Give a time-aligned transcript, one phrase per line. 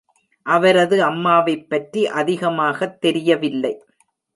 [0.45, 3.83] அவரது அம்மாவைப் பற்றி அதிகமாகத் தெரியவில்லை.